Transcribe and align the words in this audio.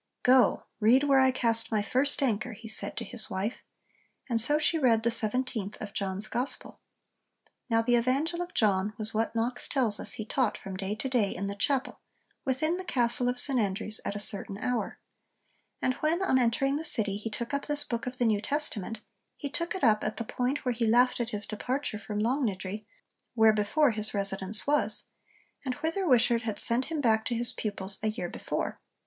'Go, 0.23 0.63
read 0.79 1.03
where 1.03 1.19
I 1.19 1.29
cast 1.29 1.71
my 1.71 1.83
first 1.83 2.23
anchor!' 2.23 2.53
he 2.53 2.67
said 2.67 2.97
to 2.97 3.03
his 3.05 3.29
wife. 3.29 3.57
'And 4.27 4.41
so 4.41 4.57
she 4.57 4.79
read 4.79 5.03
the 5.03 5.11
seventeenth 5.11 5.77
of 5.79 5.93
John's 5.93 6.27
Gospel.' 6.27 6.79
Now 7.69 7.83
the 7.83 7.93
'Evangel 7.95 8.41
of 8.41 8.55
John' 8.55 8.93
was 8.97 9.13
what 9.13 9.35
Knox 9.35 9.67
tells 9.67 9.99
us 9.99 10.13
he 10.13 10.25
taught 10.25 10.57
from 10.57 10.75
day 10.75 10.95
to 10.95 11.07
day 11.07 11.29
in 11.35 11.45
the 11.45 11.53
chapel, 11.55 11.99
within 12.45 12.77
the 12.77 12.83
Castle 12.83 13.29
of 13.29 13.37
St 13.37 13.59
Andrews, 13.59 14.01
at 14.03 14.15
a 14.15 14.19
certain 14.19 14.57
hour; 14.57 14.97
and 15.83 15.93
when 15.99 16.23
on 16.23 16.39
entering 16.39 16.77
the 16.77 16.83
city 16.83 17.17
he 17.17 17.29
took 17.29 17.53
up 17.53 17.67
this 17.67 17.83
book 17.83 18.07
of 18.07 18.17
the 18.17 18.25
New 18.25 18.41
Testament, 18.41 19.01
he 19.37 19.51
took 19.51 19.75
it 19.75 19.83
up 19.83 20.03
at 20.03 20.17
the 20.17 20.25
point 20.25 20.65
'where 20.65 20.73
he 20.73 20.87
left 20.87 21.19
at 21.19 21.29
his 21.29 21.45
departure 21.45 21.99
from 21.99 22.17
Longniddry 22.17 22.87
where 23.35 23.53
before 23.53 23.91
his 23.91 24.15
residence 24.15 24.65
was,' 24.65 25.09
and 25.63 25.75
whither 25.75 26.07
Wishart 26.07 26.41
had 26.41 26.57
sent 26.57 26.85
him 26.85 27.01
back 27.01 27.23
to 27.25 27.35
his 27.35 27.53
pupils 27.53 27.99
a 28.01 28.07
year 28.09 28.29
before. 28.29 28.81